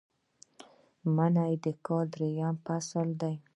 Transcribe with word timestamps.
منی 1.15 1.53
د 1.63 1.65
کال 1.85 2.05
دریم 2.13 2.55
فصل 2.65 3.07
دی 3.21 3.35